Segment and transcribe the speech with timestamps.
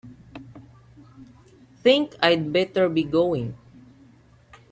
[1.83, 3.55] Think I'd better be going.